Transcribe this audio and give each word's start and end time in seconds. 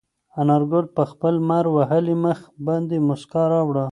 انارګل 0.41 0.85
په 0.95 1.03
خپل 1.11 1.33
لمر 1.41 1.65
وهلي 1.75 2.15
مخ 2.25 2.39
باندې 2.67 2.95
موسکا 3.07 3.43
راوړه. 3.53 3.85